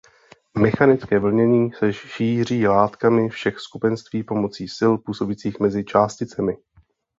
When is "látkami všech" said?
2.67-3.59